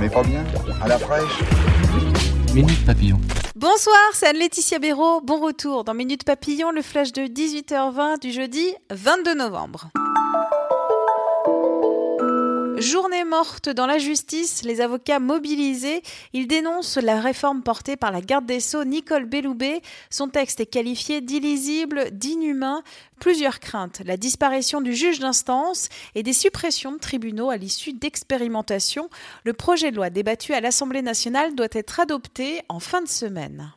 [0.00, 0.42] On est pas bien
[0.80, 1.40] À la fraîche
[2.54, 3.20] Minute Papillon.
[3.54, 5.20] Bonsoir, c'est Anne-Laetitia Béraud.
[5.20, 9.90] Bon retour dans Minute Papillon, le flash de 18h20 du jeudi 22 novembre.
[12.80, 16.02] Journée morte dans la justice, les avocats mobilisés,
[16.32, 19.82] ils dénoncent la réforme portée par la garde des Sceaux Nicole Belloubet.
[20.08, 22.82] Son texte est qualifié d'illisible, d'inhumain.
[23.20, 29.10] Plusieurs craintes, la disparition du juge d'instance et des suppressions de tribunaux à l'issue d'expérimentations.
[29.44, 33.74] Le projet de loi débattu à l'Assemblée nationale doit être adopté en fin de semaine.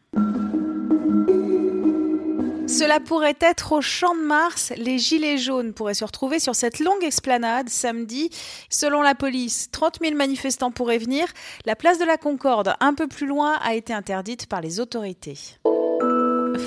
[2.68, 4.72] Cela pourrait être au Champ de Mars.
[4.78, 8.30] Les Gilets jaunes pourraient se retrouver sur cette longue esplanade samedi.
[8.70, 11.28] Selon la police, 30 000 manifestants pourraient venir.
[11.66, 15.38] La place de la Concorde, un peu plus loin, a été interdite par les autorités.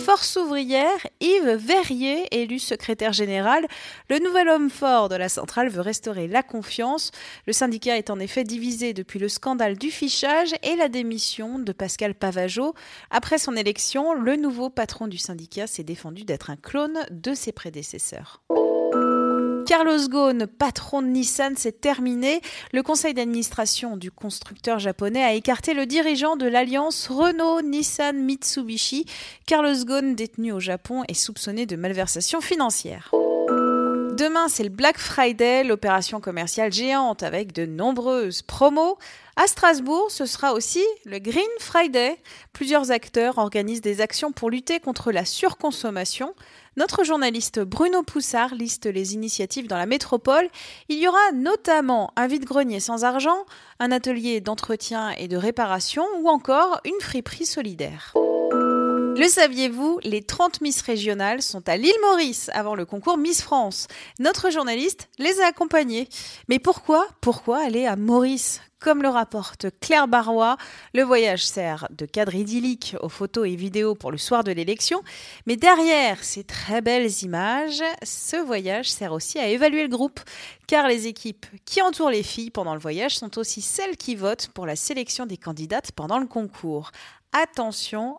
[0.07, 3.67] Force ouvrière, Yves Verrier, élu secrétaire général,
[4.09, 7.11] le nouvel homme fort de la centrale veut restaurer la confiance.
[7.49, 11.73] Le syndicat est en effet divisé depuis le scandale du fichage et la démission de
[11.73, 12.73] Pascal Pavageau.
[13.11, 17.51] Après son élection, le nouveau patron du syndicat s'est défendu d'être un clone de ses
[17.51, 18.45] prédécesseurs.
[19.67, 22.41] Carlos Ghosn, patron de Nissan, s'est terminé.
[22.73, 29.07] Le conseil d'administration du constructeur japonais a écarté le dirigeant de l'alliance Renault-Nissan-Mitsubishi.
[29.45, 33.11] Carlos Ghosn, détenu au Japon, est soupçonné de malversation financière.
[34.17, 38.97] Demain, c'est le Black Friday, l'opération commerciale géante avec de nombreuses promos.
[39.37, 42.17] À Strasbourg, ce sera aussi le Green Friday.
[42.55, 46.35] Plusieurs acteurs organisent des actions pour lutter contre la surconsommation.
[46.79, 50.49] Notre journaliste Bruno Poussard liste les initiatives dans la métropole.
[50.89, 53.45] Il y aura notamment un vide-grenier sans argent,
[53.81, 58.15] un atelier d'entretien et de réparation ou encore une friperie solidaire.
[59.19, 63.89] Le saviez-vous, les 30 Miss régionales sont à l'île Maurice avant le concours Miss France.
[64.19, 66.07] Notre journaliste les a accompagnées.
[66.49, 68.61] Mais pourquoi Pourquoi aller à Maurice?
[68.79, 70.59] Comme le rapporte Claire Barrois,
[70.93, 75.03] le voyage sert de cadre idyllique aux photos et vidéos pour le soir de l'élection,
[75.47, 80.21] mais derrière ces très belles images, ce voyage sert aussi à évaluer le groupe,
[80.67, 84.49] car les équipes qui entourent les filles pendant le voyage sont aussi celles qui votent
[84.49, 86.91] pour la sélection des candidates pendant le concours.
[87.33, 88.19] Attention